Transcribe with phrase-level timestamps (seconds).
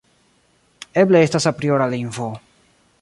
[1.03, 2.31] Eble estas apriora lingvo.